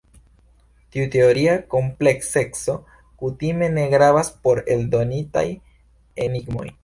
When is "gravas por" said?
3.93-4.61